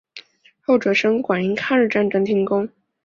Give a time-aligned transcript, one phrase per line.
[0.65, 2.67] 后哲生馆因抗日战争停工。